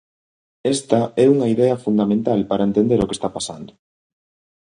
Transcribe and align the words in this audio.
Esta 0.75 1.01
é 1.23 1.25
unha 1.33 1.47
idea 1.55 1.81
fundamental 1.85 2.39
para 2.49 2.67
entender 2.69 2.99
o 3.01 3.07
que 3.09 3.15
está 3.19 3.29
pasando. 3.37 3.71